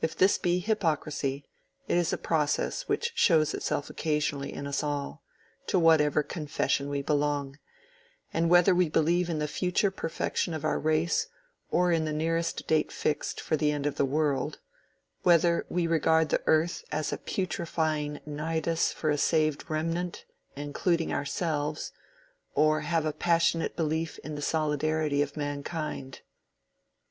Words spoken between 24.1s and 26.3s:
in the solidarity of mankind.